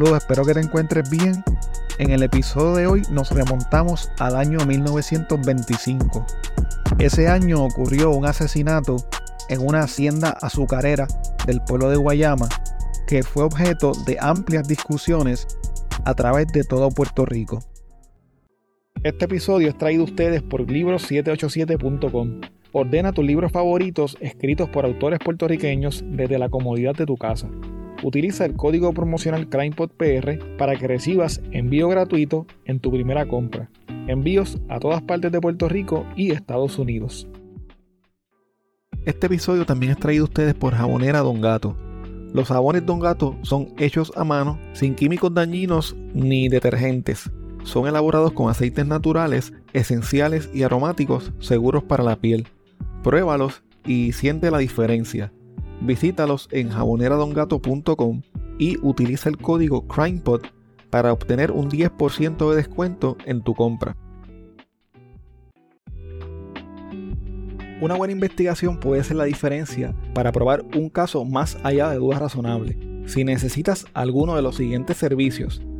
[0.00, 1.44] saludos, espero que te encuentres bien.
[1.98, 6.24] En el episodio de hoy nos remontamos al año 1925.
[6.98, 8.96] Ese año ocurrió un asesinato
[9.50, 11.06] en una hacienda azucarera
[11.46, 12.48] del pueblo de Guayama
[13.06, 15.46] que fue objeto de amplias discusiones
[16.06, 17.60] a través de todo Puerto Rico.
[19.02, 22.40] Este episodio es traído a ustedes por libros787.com.
[22.72, 27.50] Ordena tus libros favoritos escritos por autores puertorriqueños desde la comodidad de tu casa.
[28.02, 33.70] Utiliza el código promocional CrimePodPR para que recibas envío gratuito en tu primera compra.
[34.06, 37.28] Envíos a todas partes de Puerto Rico y Estados Unidos.
[39.04, 41.76] Este episodio también es traído a ustedes por Jabonera Don Gato.
[42.32, 47.30] Los jabones Don Gato son hechos a mano, sin químicos dañinos ni detergentes.
[47.64, 52.46] Son elaborados con aceites naturales, esenciales y aromáticos seguros para la piel.
[53.02, 55.32] Pruébalos y siente la diferencia.
[55.80, 58.22] Visítalos en jaboneradongato.com
[58.58, 60.42] y utiliza el código CrimePod
[60.90, 63.96] para obtener un 10% de descuento en tu compra.
[67.80, 72.20] Una buena investigación puede ser la diferencia para probar un caso más allá de dudas
[72.20, 72.76] razonables.
[73.06, 75.62] Si necesitas alguno de los siguientes servicios,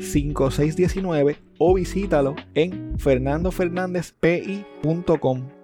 [0.00, 5.58] 5619 o visítalo en fernandofernandezpi.com.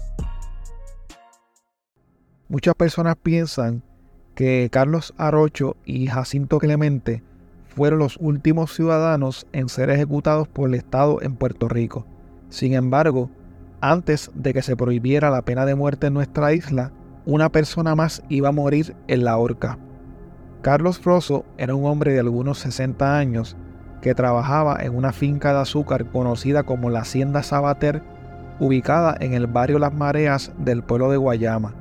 [2.51, 3.81] Muchas personas piensan
[4.35, 7.23] que Carlos Arocho y Jacinto Clemente
[7.73, 12.05] fueron los últimos ciudadanos en ser ejecutados por el Estado en Puerto Rico.
[12.49, 13.29] Sin embargo,
[13.79, 16.91] antes de que se prohibiera la pena de muerte en nuestra isla,
[17.25, 19.77] una persona más iba a morir en la horca.
[20.61, 23.55] Carlos Rosso era un hombre de algunos 60 años
[24.01, 28.03] que trabajaba en una finca de azúcar conocida como la Hacienda Sabater,
[28.59, 31.80] ubicada en el barrio Las Mareas del pueblo de Guayama.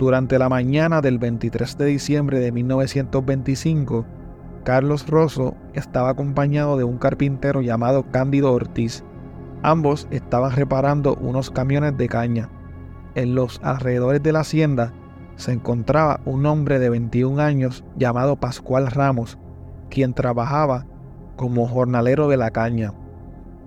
[0.00, 4.06] Durante la mañana del 23 de diciembre de 1925,
[4.64, 9.04] Carlos Rosso estaba acompañado de un carpintero llamado Cándido Ortiz.
[9.62, 12.48] Ambos estaban reparando unos camiones de caña.
[13.14, 14.94] En los alrededores de la hacienda
[15.36, 19.36] se encontraba un hombre de 21 años llamado Pascual Ramos,
[19.90, 20.86] quien trabajaba
[21.36, 22.94] como jornalero de la caña.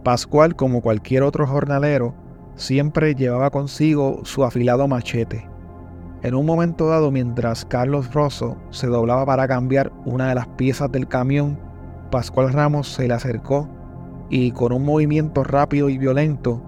[0.04, 2.16] Pascual, como cualquier otro jornalero,
[2.56, 5.53] siempre llevaba consigo su afilado machete.
[6.24, 10.90] En un momento dado, mientras Carlos Rosso se doblaba para cambiar una de las piezas
[10.90, 11.60] del camión,
[12.12, 13.68] Pascual Ramos se le acercó
[14.30, 16.62] y con un movimiento rápido y violento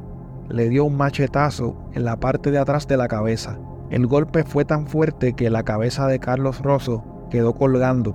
[0.50, 3.58] le dio un machetazo en la parte de atrás de la cabeza.
[3.90, 8.14] El golpe fue tan fuerte que la cabeza de Carlos Rosso quedó colgando.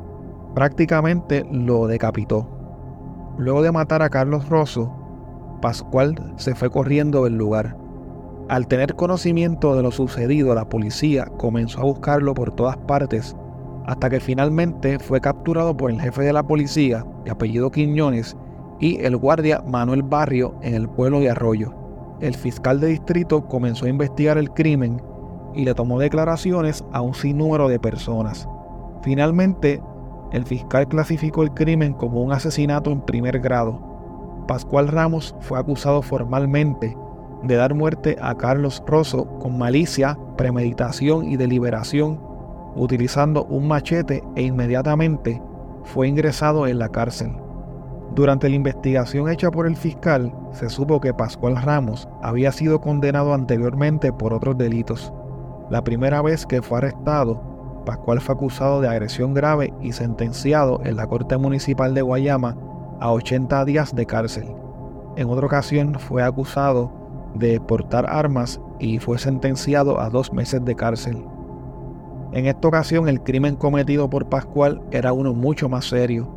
[0.55, 2.51] Prácticamente lo decapitó.
[3.39, 4.93] Luego de matar a Carlos Rosso,
[5.63, 7.80] Pascual se fue corriendo del lugar.
[8.51, 13.37] Al tener conocimiento de lo sucedido, la policía comenzó a buscarlo por todas partes,
[13.87, 18.37] hasta que finalmente fue capturado por el jefe de la policía, de apellido Quiñones,
[18.81, 21.73] y el guardia Manuel Barrio en el pueblo de Arroyo.
[22.19, 25.01] El fiscal de distrito comenzó a investigar el crimen
[25.55, 28.49] y le tomó declaraciones a un sinnúmero de personas.
[29.03, 29.81] Finalmente
[30.33, 33.81] el fiscal clasificó el crimen como un asesinato en primer grado.
[34.49, 36.97] Pascual Ramos fue acusado formalmente
[37.43, 42.21] de dar muerte a Carlos Rosso con malicia, premeditación y deliberación,
[42.77, 45.43] utilizando un machete e inmediatamente
[45.85, 47.33] fue ingresado en la cárcel.
[48.15, 53.35] Durante la investigación hecha por el fiscal, se supo que Pascual Ramos había sido condenado
[53.35, 55.13] anteriormente por otros delitos.
[55.71, 60.97] La primera vez que fue arrestado, Pascual fue acusado de agresión grave y sentenciado en
[60.97, 62.57] la Corte Municipal de Guayama
[63.01, 64.45] a 80 días de cárcel.
[65.17, 67.00] En otra ocasión fue acusado
[67.35, 71.25] de portar armas y fue sentenciado a dos meses de cárcel.
[72.33, 76.33] En esta ocasión el crimen cometido por Pascual era uno mucho más serio.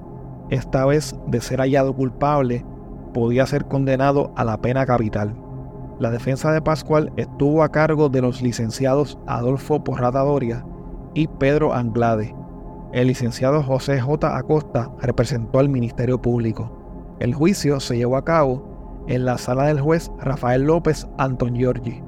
[0.49, 2.65] Esta vez, de ser hallado culpable,
[3.13, 5.35] podía ser condenado a la pena capital.
[5.99, 10.65] La defensa de Pascual estuvo a cargo de los licenciados Adolfo Porrata Doria
[11.13, 12.35] y Pedro Anglade.
[12.91, 14.35] El licenciado José J.
[14.35, 17.15] Acosta representó al Ministerio Público.
[17.19, 18.72] El juicio se llevó a cabo
[19.07, 22.01] en la sala del juez Rafael López Anton Giorgi.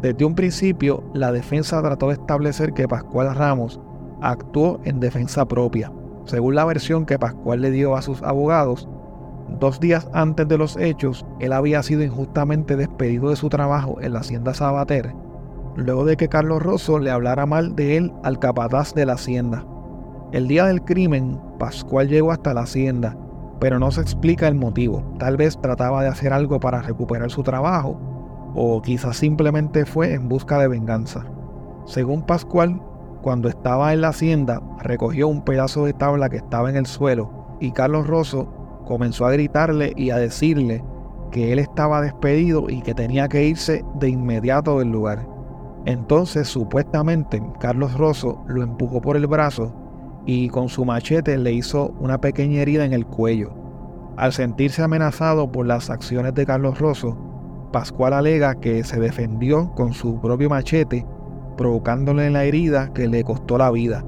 [0.00, 3.80] Desde un principio, la defensa trató de establecer que Pascual Ramos
[4.20, 5.92] actuó en defensa propia.
[6.24, 8.88] Según la versión que Pascual le dio a sus abogados,
[9.60, 14.12] dos días antes de los hechos, él había sido injustamente despedido de su trabajo en
[14.12, 15.14] la hacienda Sabater,
[15.76, 19.64] luego de que Carlos Rosso le hablara mal de él al capataz de la hacienda.
[20.32, 23.16] El día del crimen, Pascual llegó hasta la hacienda
[23.62, 25.04] pero no se explica el motivo.
[25.20, 27.96] Tal vez trataba de hacer algo para recuperar su trabajo,
[28.56, 31.24] o quizás simplemente fue en busca de venganza.
[31.86, 32.82] Según Pascual,
[33.22, 37.56] cuando estaba en la hacienda, recogió un pedazo de tabla que estaba en el suelo
[37.60, 38.52] y Carlos Rosso
[38.84, 40.84] comenzó a gritarle y a decirle
[41.30, 45.24] que él estaba despedido y que tenía que irse de inmediato del lugar.
[45.84, 49.72] Entonces, supuestamente, Carlos Rosso lo empujó por el brazo
[50.26, 53.52] y con su machete le hizo una pequeña herida en el cuello.
[54.16, 57.16] Al sentirse amenazado por las acciones de Carlos Rosso,
[57.72, 61.06] Pascual alega que se defendió con su propio machete,
[61.56, 64.04] provocándole la herida que le costó la vida.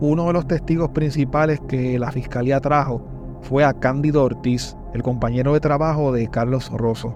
[0.00, 3.00] Uno de los testigos principales que la fiscalía trajo
[3.42, 7.14] fue a Cándido Ortiz, el compañero de trabajo de Carlos Rosso.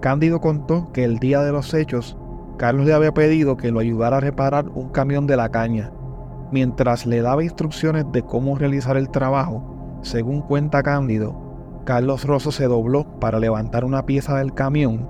[0.00, 2.16] Cándido contó que el día de los hechos,
[2.58, 5.92] Carlos le había pedido que lo ayudara a reparar un camión de la caña
[6.52, 11.50] Mientras le daba instrucciones de cómo realizar el trabajo, según cuenta Cándido,
[11.84, 15.08] Carlos Rosso se dobló para levantar una pieza del camión.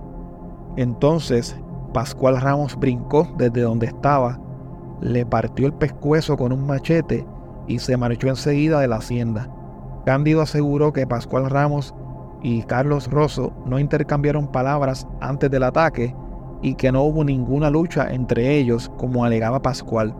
[0.76, 1.56] Entonces,
[1.92, 4.38] Pascual Ramos brincó desde donde estaba,
[5.00, 7.26] le partió el pescuezo con un machete
[7.66, 9.48] y se marchó enseguida de la hacienda.
[10.04, 11.94] Cándido aseguró que Pascual Ramos
[12.42, 16.14] y Carlos Rosso no intercambiaron palabras antes del ataque
[16.62, 20.14] y que no hubo ninguna lucha entre ellos como alegaba Pascual.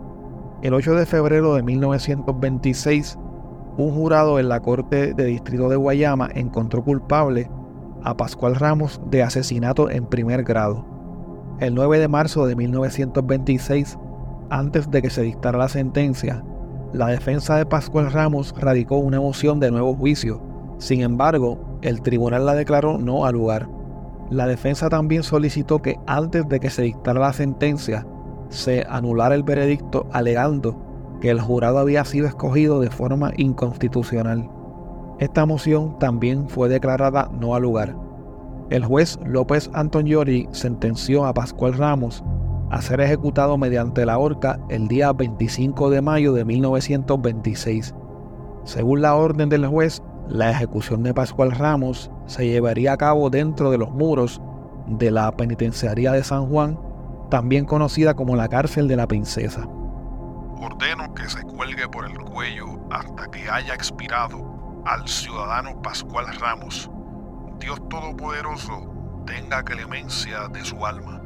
[0.62, 3.18] El 8 de febrero de 1926,
[3.78, 7.50] un jurado en la Corte de Distrito de Guayama encontró culpable
[8.02, 10.84] a Pascual Ramos de asesinato en primer grado.
[11.60, 13.98] El 9 de marzo de 1926,
[14.50, 16.44] antes de que se dictara la sentencia,
[16.92, 20.42] la defensa de Pascual Ramos radicó una moción de nuevo juicio.
[20.76, 23.66] Sin embargo, el tribunal la declaró no al lugar.
[24.28, 28.06] La defensa también solicitó que antes de que se dictara la sentencia,
[28.50, 30.76] se anulara el veredicto alegando
[31.20, 34.48] que el jurado había sido escogido de forma inconstitucional.
[35.18, 37.94] Esta moción también fue declarada no al lugar.
[38.70, 42.24] El juez López Antoniori sentenció a Pascual Ramos
[42.70, 47.94] a ser ejecutado mediante la horca el día 25 de mayo de 1926.
[48.64, 53.70] Según la orden del juez, la ejecución de Pascual Ramos se llevaría a cabo dentro
[53.70, 54.40] de los muros
[54.86, 56.78] de la penitenciaría de San Juan
[57.30, 59.66] también conocida como la cárcel de la princesa.
[60.60, 66.90] Ordeno que se cuelgue por el cuello hasta que haya expirado al ciudadano Pascual Ramos.
[67.58, 71.22] Dios Todopoderoso tenga clemencia de su alma.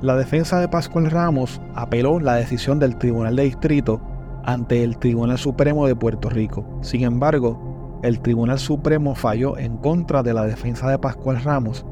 [0.00, 4.00] La defensa de Pascual Ramos apeló la decisión del Tribunal de Distrito
[4.44, 6.64] ante el Tribunal Supremo de Puerto Rico.
[6.82, 11.84] Sin embargo, el Tribunal Supremo falló en contra de la defensa de Pascual Ramos,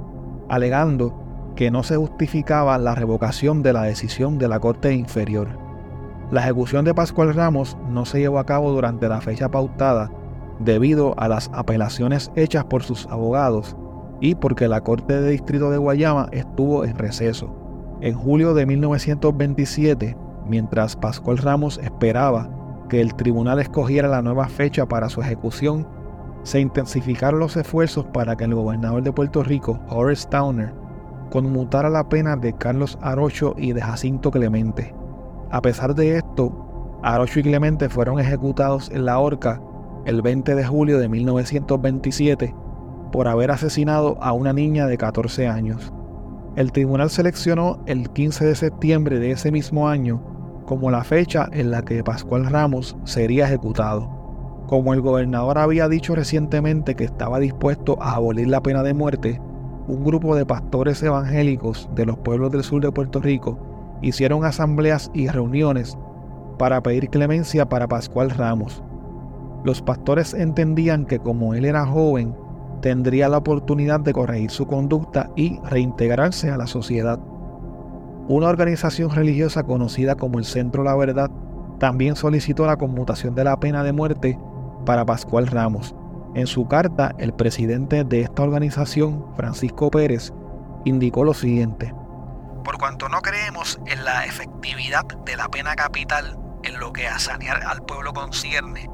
[0.49, 1.26] alegando
[1.57, 5.49] que no se justificaba la revocación de la decisión de la Corte Inferior.
[6.31, 10.11] La ejecución de Pascual Ramos no se llevó a cabo durante la fecha pautada
[10.61, 13.77] debido a las apelaciones hechas por sus abogados
[14.21, 17.55] y porque la Corte de Distrito de Guayama estuvo en receso.
[18.01, 22.51] En julio de 1927, mientras Pascual Ramos esperaba
[22.89, 25.89] que el tribunal escogiera la nueva fecha para su ejecución,
[26.43, 30.73] se intensificaron los esfuerzos para que el gobernador de Puerto Rico, Horace Towner,
[31.31, 34.95] conmutara la pena de Carlos Arocho y de Jacinto Clemente.
[35.51, 39.61] A pesar de esto, Arocho y Clemente fueron ejecutados en la horca
[40.07, 42.55] el 20 de julio de 1927
[43.13, 45.93] por haber asesinado a una niña de 14 años.
[46.57, 50.23] El tribunal seleccionó el 15 de septiembre de ese mismo año
[50.65, 54.11] como la fecha en la que Pascual Ramos sería ejecutado.
[54.67, 59.41] Como el gobernador había dicho recientemente que estaba dispuesto a abolir la pena de muerte,
[59.89, 63.59] un grupo de pastores evangélicos de los pueblos del sur de Puerto Rico
[64.03, 65.97] hicieron asambleas y reuniones
[66.59, 68.83] para pedir clemencia para Pascual Ramos.
[69.65, 72.35] Los pastores entendían que como él era joven,
[72.81, 77.19] tendría la oportunidad de corregir su conducta y reintegrarse a la sociedad.
[78.29, 81.31] Una organización religiosa conocida como el Centro La Verdad
[81.79, 84.39] también solicitó la conmutación de la pena de muerte
[84.85, 85.95] para Pascual Ramos.
[86.37, 90.35] En su carta, el presidente de esta organización, Francisco Pérez,
[90.85, 91.95] indicó lo siguiente.
[92.63, 97.19] Por cuanto no creemos en la efectividad de la pena capital en lo que a
[97.19, 98.91] sanear al pueblo concierne,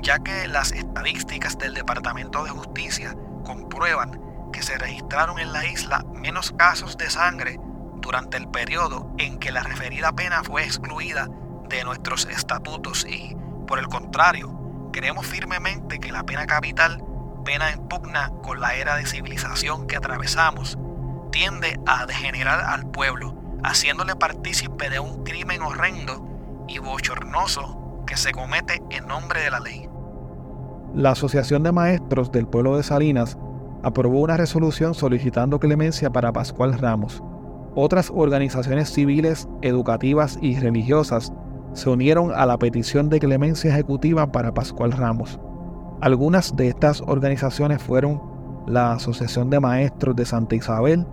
[0.00, 4.18] ya que las estadísticas del Departamento de Justicia comprueban
[4.50, 7.60] que se registraron en la isla menos casos de sangre
[7.96, 11.28] durante el periodo en que la referida pena fue excluida
[11.68, 13.36] de nuestros estatutos y,
[13.66, 14.55] por el contrario,
[14.96, 17.04] creemos firmemente que la pena capital,
[17.44, 20.78] pena en pugna con la era de civilización que atravesamos,
[21.30, 26.26] tiende a degenerar al pueblo, haciéndole partícipe de un crimen horrendo
[26.66, 29.86] y bochornoso que se comete en nombre de la ley.
[30.94, 33.36] La Asociación de Maestros del Pueblo de Salinas
[33.82, 37.22] aprobó una resolución solicitando clemencia para Pascual Ramos.
[37.74, 41.34] Otras organizaciones civiles, educativas y religiosas
[41.76, 45.38] se unieron a la petición de clemencia ejecutiva para Pascual Ramos.
[46.00, 48.22] Algunas de estas organizaciones fueron
[48.66, 51.06] la Asociación de Maestros de Santa Isabel,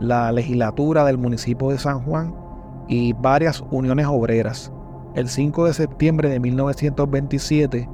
[0.00, 2.32] la Legislatura del municipio de San Juan
[2.86, 4.72] y varias uniones obreras.
[5.16, 7.88] El 5 de septiembre de 1927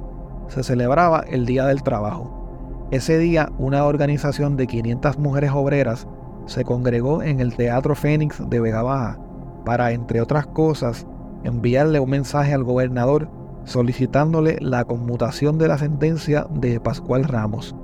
[0.47, 2.87] se celebraba el Día del Trabajo.
[2.91, 6.07] Ese día una organización de 500 mujeres obreras
[6.45, 9.19] se congregó en el Teatro Fénix de Vega Baja
[9.65, 11.07] para, entre otras cosas,
[11.43, 13.29] enviarle un mensaje al gobernador
[13.65, 17.75] solicitándole la conmutación de la sentencia de Pascual Ramos.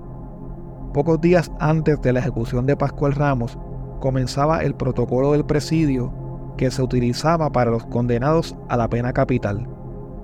[0.93, 3.57] Pocos días antes de la ejecución de Pascual Ramos,
[3.99, 6.11] comenzaba el protocolo del presidio
[6.57, 9.67] que se utilizaba para los condenados a la pena capital.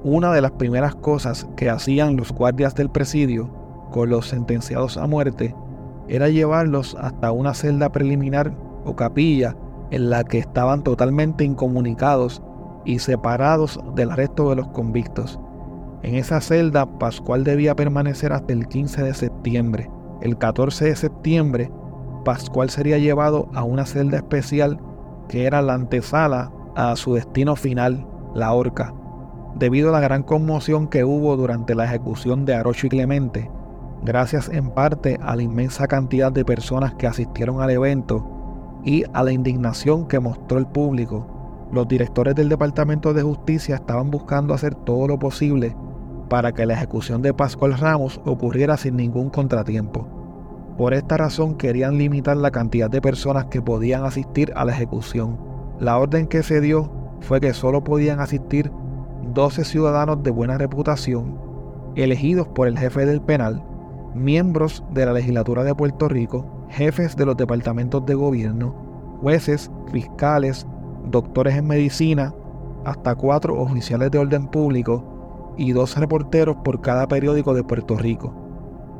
[0.03, 3.49] Una de las primeras cosas que hacían los guardias del presidio
[3.91, 5.55] con los sentenciados a muerte
[6.07, 9.55] era llevarlos hasta una celda preliminar o capilla
[9.91, 12.41] en la que estaban totalmente incomunicados
[12.85, 15.39] y separados del resto de los convictos.
[16.03, 19.89] En esa celda, Pascual debía permanecer hasta el 15 de septiembre.
[20.21, 21.71] El 14 de septiembre,
[22.25, 24.79] Pascual sería llevado a una celda especial
[25.27, 28.93] que era la antesala a su destino final, la horca.
[29.55, 33.49] Debido a la gran conmoción que hubo durante la ejecución de Arocho y Clemente,
[34.03, 38.27] gracias en parte a la inmensa cantidad de personas que asistieron al evento
[38.83, 41.25] y a la indignación que mostró el público,
[41.73, 45.75] los directores del Departamento de Justicia estaban buscando hacer todo lo posible
[46.29, 50.07] para que la ejecución de Pascual Ramos ocurriera sin ningún contratiempo.
[50.77, 55.39] Por esta razón querían limitar la cantidad de personas que podían asistir a la ejecución.
[55.79, 58.71] La orden que se dio fue que solo podían asistir
[59.33, 61.39] 12 ciudadanos de buena reputación,
[61.95, 63.63] elegidos por el jefe del penal,
[64.13, 68.75] miembros de la legislatura de Puerto Rico, jefes de los departamentos de gobierno,
[69.21, 70.67] jueces, fiscales,
[71.09, 72.33] doctores en medicina,
[72.85, 78.33] hasta cuatro oficiales de orden público y dos reporteros por cada periódico de Puerto Rico.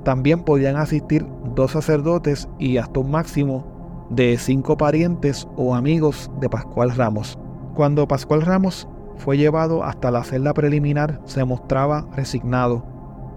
[0.04, 3.66] También podían asistir dos sacerdotes y hasta un máximo
[4.10, 7.40] de cinco parientes o amigos de Pascual Ramos.
[7.74, 12.84] Cuando Pascual Ramos fue llevado hasta la celda preliminar, se mostraba resignado,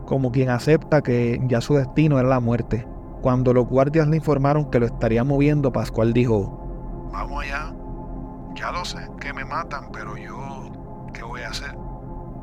[0.06, 2.86] como quien acepta que ya su destino era la muerte.
[3.22, 6.60] Cuando los guardias le informaron que lo estarían moviendo, Pascual dijo,
[7.12, 7.72] Vamos allá,
[8.56, 10.72] ya lo sé, que me matan, pero yo,
[11.12, 11.76] ¿qué voy a hacer?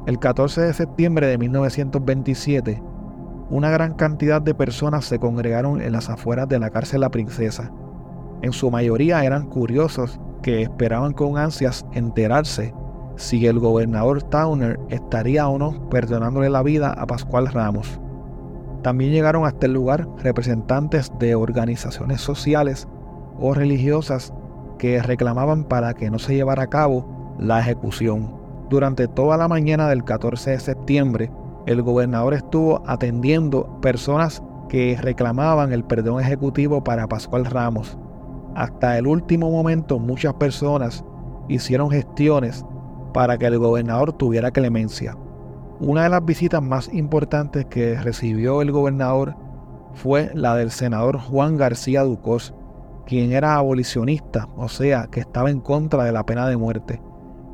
[0.05, 2.81] El 14 de septiembre de 1927,
[3.49, 7.71] una gran cantidad de personas se congregaron en las afueras de la cárcel La Princesa.
[8.41, 12.73] En su mayoría eran curiosos que esperaban con ansias enterarse
[13.15, 17.99] si el gobernador Towner estaría o no perdonándole la vida a Pascual Ramos.
[18.81, 22.87] También llegaron hasta el lugar representantes de organizaciones sociales
[23.39, 24.33] o religiosas
[24.77, 28.35] que reclamaban para que no se llevara a cabo la ejecución.
[28.69, 31.31] Durante toda la mañana del 14 de septiembre,
[31.65, 37.97] el gobernador estuvo atendiendo personas que reclamaban el perdón ejecutivo para Pascual Ramos.
[38.55, 41.03] Hasta el último momento muchas personas
[41.47, 42.65] hicieron gestiones
[43.13, 45.15] para que el gobernador tuviera clemencia.
[45.79, 49.35] Una de las visitas más importantes que recibió el gobernador
[49.93, 52.53] fue la del senador Juan García Ducos,
[53.05, 57.01] quien era abolicionista, o sea, que estaba en contra de la pena de muerte.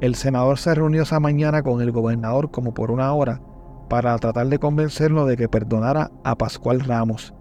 [0.02, 3.42] El senador se reunió esa mañana con el gobernador como por una hora
[3.90, 7.34] para tratar de convencerlo de que perdonara a Pascual Ramos.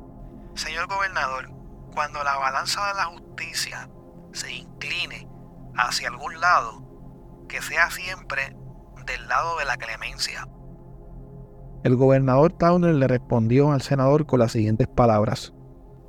[0.55, 1.51] Señor gobernador,
[1.95, 3.89] cuando la balanza de la justicia
[4.33, 5.29] se incline
[5.77, 6.83] hacia algún lado,
[7.49, 8.57] que sea siempre
[9.07, 10.49] del lado de la clemencia.
[11.85, 15.55] El gobernador Towner le respondió al senador con las siguientes palabras.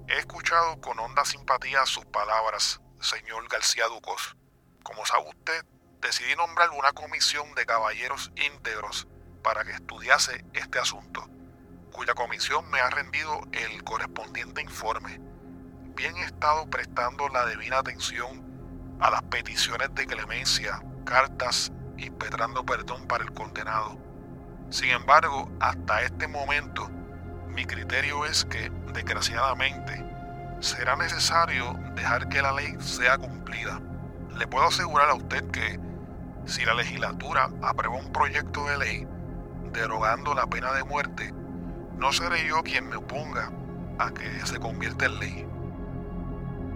[0.09, 4.35] He escuchado con honda simpatía sus palabras, señor García Ducos.
[4.81, 5.63] Como sabe usted,
[6.01, 9.07] decidí nombrar una comisión de caballeros íntegros
[9.43, 11.29] para que estudiase este asunto,
[11.91, 15.19] cuya comisión me ha rendido el correspondiente informe.
[15.93, 23.07] Bien he estado prestando la debida atención a las peticiones de clemencia, cartas impetrando perdón
[23.07, 23.95] para el condenado.
[24.71, 26.89] Sin embargo, hasta este momento,
[27.59, 30.01] mi criterio es que, desgraciadamente,
[30.61, 33.81] será necesario dejar que la ley sea cumplida.
[34.37, 35.77] Le puedo asegurar a usted que
[36.45, 39.07] si la legislatura aprueba un proyecto de ley
[39.73, 41.33] derogando la pena de muerte,
[41.97, 43.51] no seré yo quien me oponga
[43.97, 45.45] a que se convierta en ley.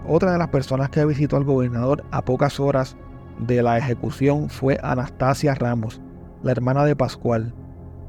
[0.06, 2.94] Otra de las personas que visitó al gobernador a pocas horas
[3.38, 6.02] de la ejecución fue Anastasia Ramos,
[6.42, 7.54] la hermana de Pascual,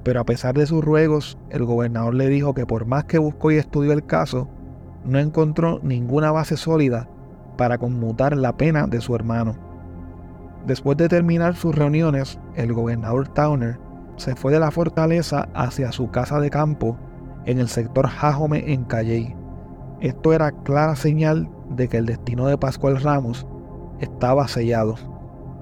[0.06, 3.50] pero a pesar de sus ruegos, el gobernador le dijo que por más que buscó
[3.50, 4.48] y estudió el caso,
[5.04, 7.10] no encontró ninguna base sólida
[7.58, 9.56] para conmutar la pena de su hermano.
[10.68, 13.80] Después de terminar sus reuniones, el gobernador Towner
[14.18, 16.96] se fue de la fortaleza hacia su casa de campo
[17.48, 19.36] en el sector Jajome en Calley.
[20.02, 23.48] Esto era clara señal de que el destino de Pascual Ramos
[24.00, 25.15] estaba sellado.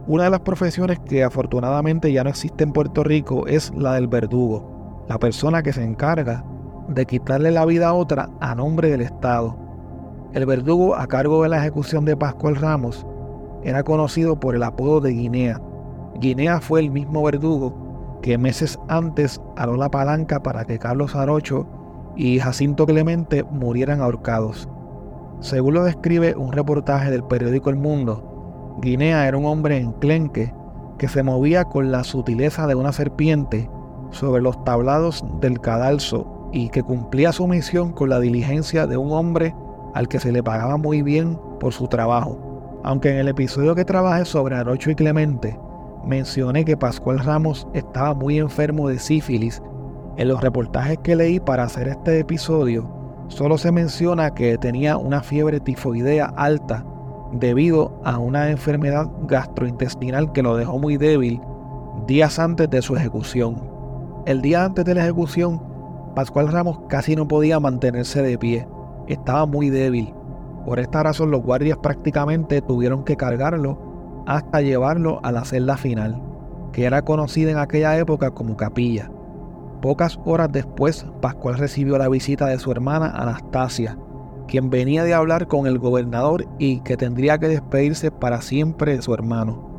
[0.05, 4.09] Una de las profesiones que afortunadamente ya no existe en Puerto Rico es la del
[4.09, 6.43] verdugo, la persona que se encarga
[6.89, 9.57] de quitarle la vida a otra a nombre del Estado.
[10.33, 13.05] El verdugo a cargo de la ejecución de Pascual Ramos
[13.63, 15.61] era conocido por el apodo de Guinea.
[16.19, 21.65] Guinea fue el mismo verdugo que meses antes aló la palanca para que Carlos Arocho
[22.17, 24.67] y Jacinto Clemente murieran ahorcados.
[25.39, 28.32] Según lo describe un reportaje del periódico El Mundo,
[28.81, 30.53] Guinea era un hombre enclenque
[30.97, 33.69] que se movía con la sutileza de una serpiente
[34.11, 39.11] sobre los tablados del cadalso y que cumplía su misión con la diligencia de un
[39.11, 39.55] hombre
[39.93, 42.79] al que se le pagaba muy bien por su trabajo.
[42.83, 45.57] Aunque en el episodio que trabajé sobre Arocho y Clemente
[46.05, 49.61] mencioné que Pascual Ramos estaba muy enfermo de sífilis,
[50.17, 55.23] en los reportajes que leí para hacer este episodio solo se menciona que tenía una
[55.23, 56.85] fiebre tifoidea alta
[57.33, 61.41] debido a una enfermedad gastrointestinal que lo dejó muy débil
[62.07, 63.61] días antes de su ejecución.
[64.25, 65.61] El día antes de la ejecución,
[66.15, 68.67] Pascual Ramos casi no podía mantenerse de pie,
[69.07, 70.13] estaba muy débil.
[70.65, 76.21] Por esta razón los guardias prácticamente tuvieron que cargarlo hasta llevarlo a la celda final,
[76.71, 79.11] que era conocida en aquella época como capilla.
[79.81, 83.97] Pocas horas después, Pascual recibió la visita de su hermana Anastasia,
[84.47, 89.01] quien venía de hablar con el gobernador y que tendría que despedirse para siempre de
[89.01, 89.71] su hermano.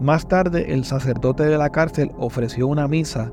[0.00, 3.30] Más tarde el sacerdote de la cárcel ofreció una misa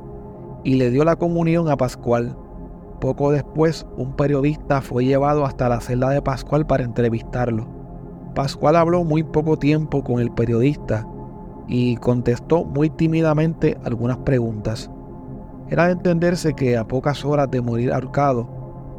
[0.63, 2.35] y le dio la comunión a Pascual.
[2.99, 7.67] Poco después un periodista fue llevado hasta la celda de Pascual para entrevistarlo.
[8.35, 11.07] Pascual habló muy poco tiempo con el periodista
[11.67, 14.89] y contestó muy tímidamente algunas preguntas.
[15.69, 18.47] Era de entenderse que a pocas horas de morir ahorcado,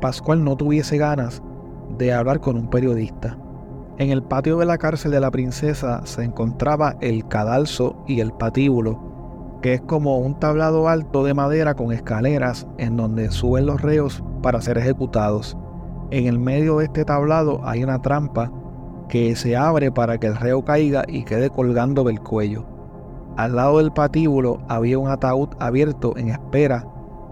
[0.01, 1.43] Pascual no tuviese ganas
[1.99, 3.37] de hablar con un periodista.
[3.99, 8.33] En el patio de la cárcel de la princesa se encontraba el cadalso y el
[8.33, 13.83] patíbulo, que es como un tablado alto de madera con escaleras en donde suben los
[13.83, 15.57] reos para ser ejecutados.
[16.11, 18.53] En el medio de este tablado hay una trampa
[19.09, 22.65] que se abre para que el reo caiga y quede colgando del cuello.
[23.37, 26.87] Al lado del patíbulo había un ataúd abierto en espera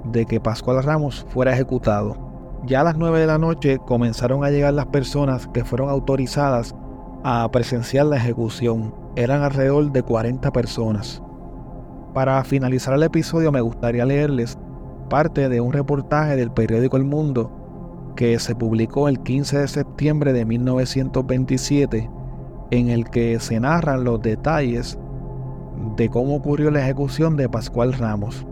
[0.04, 2.25] de que Pascual Ramos fuera ejecutado.
[2.66, 6.74] Ya a las 9 de la noche comenzaron a llegar las personas que fueron autorizadas
[7.22, 8.92] a presenciar la ejecución.
[9.14, 11.22] Eran alrededor de 40 personas.
[12.12, 14.58] Para finalizar el episodio me gustaría leerles
[15.08, 17.52] parte de un reportaje del periódico El Mundo
[18.16, 22.10] que se publicó el 15 de septiembre de 1927
[22.72, 24.98] en el que se narran los detalles
[25.94, 28.44] de cómo ocurrió la ejecución de Pascual Ramos.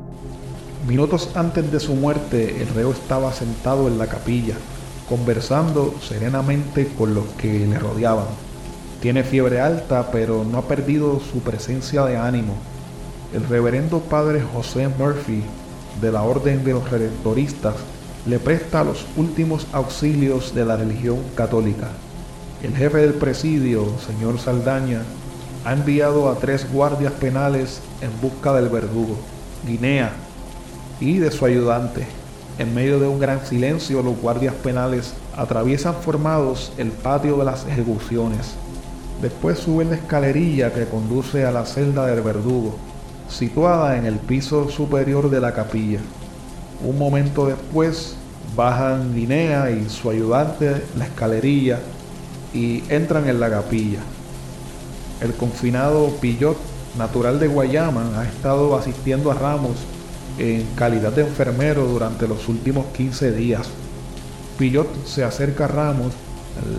[0.86, 4.54] Minutos antes de su muerte, el reo estaba sentado en la capilla,
[5.08, 8.26] conversando serenamente con los que le rodeaban.
[9.00, 12.54] Tiene fiebre alta, pero no ha perdido su presencia de ánimo.
[13.32, 15.42] el reverendo padre José Murphy
[16.02, 17.76] de la Orden de los Redentoristas
[18.26, 21.88] le presta los últimos auxilios de la religión católica.
[22.62, 25.00] El jefe del presidio, señor Saldaña,
[25.64, 29.16] ha enviado a tres guardias penales en busca del verdugo,
[29.66, 30.12] Guinea,
[31.00, 32.06] y de su ayudante.
[32.58, 37.66] En medio de un gran silencio, los guardias penales atraviesan formados el patio de las
[37.66, 38.54] ejecuciones.
[39.20, 42.76] Después suben la escalerilla que conduce a la celda del verdugo,
[43.28, 45.98] situada en el piso superior de la capilla.
[46.84, 48.16] Un momento después
[48.54, 51.80] bajan Guinea y su ayudante la escalerilla
[52.52, 53.98] y entran en la capilla.
[55.20, 56.56] El confinado Pillot,
[56.96, 59.76] natural de Guayama, ha estado asistiendo a Ramos
[60.38, 63.68] en calidad de enfermero durante los últimos 15 días.
[64.58, 66.12] Pillot se acerca a Ramos,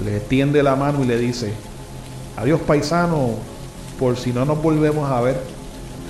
[0.05, 1.53] le tiende la mano y le dice,
[2.37, 3.31] adiós paisano,
[3.99, 5.39] por si no nos volvemos a ver.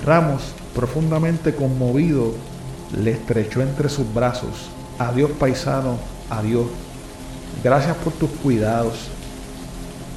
[0.04, 0.42] Ramos,
[0.74, 2.32] profundamente conmovido,
[2.96, 4.70] le estrechó entre sus brazos.
[4.98, 5.98] Adiós paisano,
[6.30, 6.66] adiós.
[7.62, 9.08] Gracias por tus cuidados.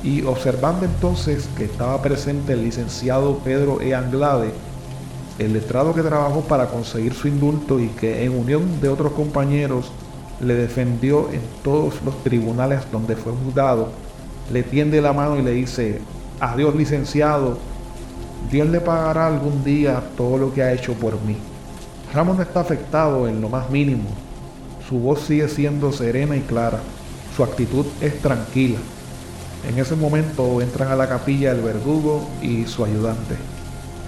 [0.03, 3.93] Y observando entonces que estaba presente el licenciado Pedro E.
[3.93, 4.51] Anglade,
[5.39, 9.91] el letrado que trabajó para conseguir su indulto y que en unión de otros compañeros
[10.41, 13.89] le defendió en todos los tribunales donde fue juzgado,
[14.51, 16.01] le tiende la mano y le dice,
[16.39, 17.57] adiós licenciado,
[18.51, 21.37] Dios le pagará algún día todo lo que ha hecho por mí.
[22.13, 24.09] Ramos no está afectado en lo más mínimo.
[24.87, 26.79] Su voz sigue siendo serena y clara.
[27.35, 28.79] Su actitud es tranquila.
[29.69, 33.35] En ese momento entran a la capilla el verdugo y su ayudante.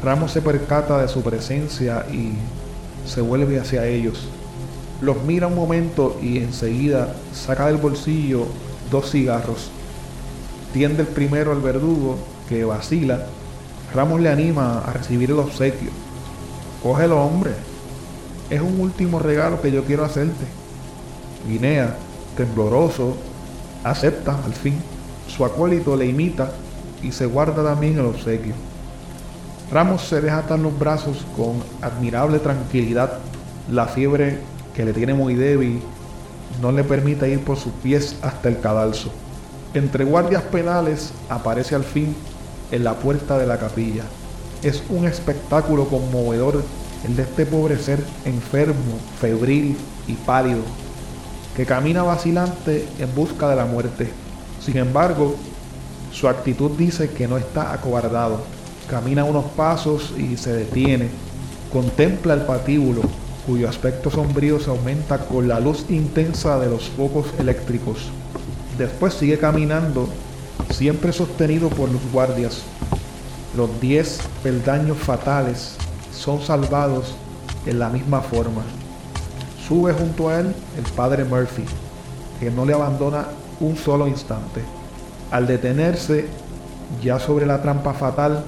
[0.04, 2.34] Ramos se percata de su presencia y
[3.08, 4.28] se vuelve hacia ellos.
[5.00, 8.48] Los mira un momento y enseguida saca del bolsillo
[8.90, 9.70] dos cigarros.
[10.74, 12.18] Tiende el primero al verdugo
[12.50, 13.26] que vacila.
[13.94, 15.90] Ramos le anima a recibir el obsequio.
[16.82, 17.52] Cógelo, hombre,
[18.50, 20.46] es un último regalo que yo quiero hacerte.
[21.48, 21.96] Guinea,
[22.36, 23.16] tembloroso,
[23.84, 24.76] acepta al fin.
[25.28, 26.52] Su acólito le imita
[27.04, 28.54] y se guarda también el obsequio.
[29.72, 33.20] Ramos se deja atar los brazos con admirable tranquilidad.
[33.70, 34.40] La fiebre
[34.76, 35.82] que le tiene muy débil
[36.62, 39.12] no le permite ir por sus pies hasta el cadalso.
[39.74, 42.14] Entre guardias penales aparece al fin
[42.72, 44.04] en la puerta de la capilla.
[44.62, 46.62] Es un espectáculo conmovedor
[47.06, 50.62] el de este pobre ser enfermo, febril y pálido,
[51.56, 54.12] que camina vacilante en busca de la muerte.
[54.60, 55.36] Sin embargo,
[56.12, 58.42] su actitud dice que no está acobardado.
[58.92, 61.08] Camina unos pasos y se detiene.
[61.72, 63.04] Contempla el patíbulo,
[63.48, 68.10] cuyo aspecto sombrío se aumenta con la luz intensa de los focos eléctricos.
[68.78, 70.10] Después sigue caminando,
[70.72, 72.64] siempre sostenido por los guardias.
[73.56, 75.78] Los diez peldaños fatales
[76.14, 77.16] son salvados
[77.66, 78.64] en la misma forma.
[79.66, 81.64] Sube junto a él el padre Murphy,
[82.42, 83.28] que no le abandona
[83.62, 84.62] un solo instante.
[85.32, 86.28] Al detenerse
[87.02, 88.44] ya sobre la trampa fatal,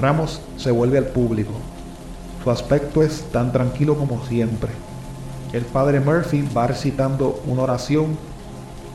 [0.00, 1.52] Ramos se vuelve al público.
[2.42, 4.70] Su aspecto es tan tranquilo como siempre.
[5.52, 8.16] El padre Murphy va recitando una oración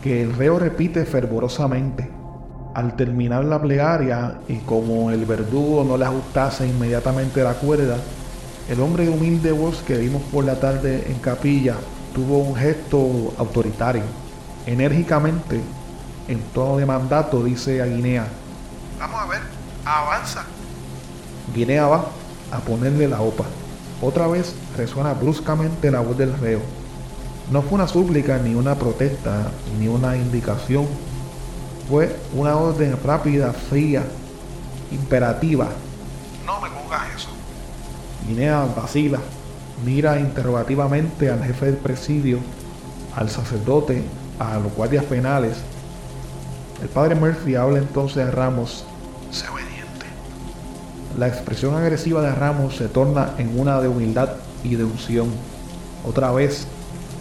[0.01, 2.09] que el reo repite fervorosamente
[2.73, 7.97] al terminar la plegaria y como el verdugo no le ajustase inmediatamente la cuerda,
[8.67, 11.75] el hombre de humilde voz que vimos por la tarde en capilla
[12.13, 14.03] tuvo un gesto autoritario.
[14.65, 15.61] Enérgicamente,
[16.27, 18.27] en tono de mandato, dice a Guinea,
[18.99, 19.41] Vamos a ver,
[19.85, 20.43] avanza.
[21.53, 22.05] Guinea va
[22.51, 23.45] a ponerle la opa.
[24.01, 26.61] Otra vez resuena bruscamente la voz del reo.
[27.51, 30.87] No fue una súplica, ni una protesta, ni una indicación
[31.89, 34.03] fue una orden rápida, fría,
[34.91, 35.67] imperativa.
[36.45, 37.29] No me pongas eso.
[38.27, 39.19] Guinea vacila,
[39.85, 42.39] mira interrogativamente al jefe del presidio,
[43.15, 44.03] al sacerdote,
[44.39, 45.57] a los guardias penales.
[46.81, 48.83] El padre Murphy habla entonces a Ramos.
[51.17, 54.29] La expresión agresiva de Ramos se torna en una de humildad
[54.63, 55.29] y de unción.
[56.05, 56.67] Otra vez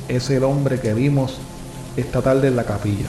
[0.08, 1.38] es el hombre que vimos
[1.96, 3.08] esta tarde en la capilla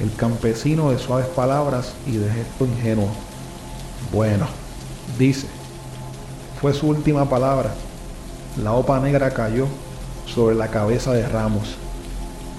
[0.00, 3.08] el campesino de suaves palabras y de gesto ingenuo.
[4.12, 4.46] Bueno,
[5.18, 5.46] dice,
[6.60, 7.72] fue su última palabra.
[8.62, 9.66] La opa negra cayó
[10.26, 11.76] sobre la cabeza de Ramos.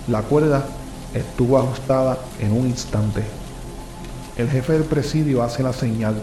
[0.07, 0.65] La cuerda
[1.13, 3.23] estuvo ajustada en un instante.
[4.37, 6.15] El jefe del presidio hace la señal.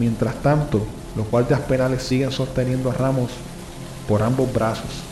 [0.00, 0.80] Mientras tanto,
[1.14, 3.32] los guardias penales siguen sosteniendo a Ramos
[4.08, 5.02] por ambos brazos.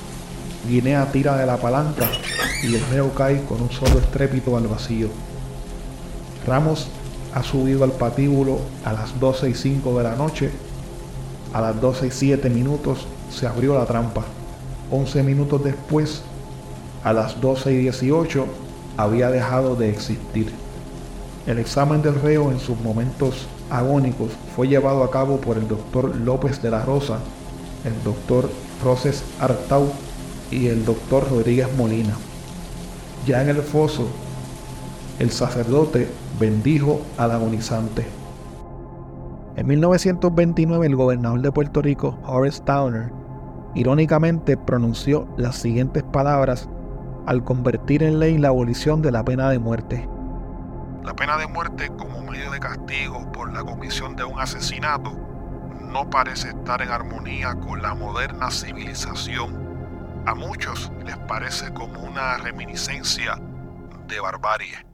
[0.67, 2.09] Guinea tira de la palanca
[2.63, 5.09] y el reo cae con un solo estrépito al vacío.
[6.47, 6.89] Ramos
[7.35, 10.51] ha subido al patíbulo a las 12 y 5 de la noche
[11.53, 14.25] A las 12 y 7 minutos se abrió la trampa.
[14.91, 16.23] 11 minutos después,
[17.05, 18.47] a las 12 y 18,
[18.97, 20.51] había dejado de existir.
[21.47, 26.15] El examen del reo en sus momentos agónicos fue llevado a cabo por el doctor
[26.17, 27.19] López de la Rosa,
[27.85, 28.51] el doctor
[28.85, 29.89] Roses Artau
[30.51, 32.15] y el doctor Rodríguez Molina.
[33.27, 34.07] Ya en el foso,
[35.19, 38.07] el sacerdote bendijo al agonizante.
[39.57, 43.11] En 1929 el gobernador de Puerto Rico, Horace Towner,
[43.75, 46.69] irónicamente pronunció las siguientes palabras
[47.27, 50.09] al convertir en ley la abolición de la pena de muerte.
[51.03, 55.11] La pena de muerte como medio de castigo por la comisión de un asesinato
[55.81, 60.23] no parece estar en armonía con la moderna civilización.
[60.27, 63.39] A muchos les parece como una reminiscencia
[64.07, 64.89] de barbarie.